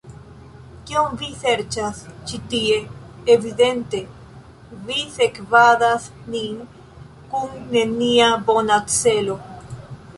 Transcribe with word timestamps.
Kion 0.91 1.11
vi 1.23 1.27
serĉas 1.41 1.99
ĉi 2.31 2.39
tie? 2.53 2.77
Evidente 3.35 3.99
vi 4.89 4.99
sekvadas 5.19 6.07
nin 6.37 6.57
kun 7.35 7.53
nenia 7.79 8.31
bona 8.51 8.81
celo. 8.99 9.37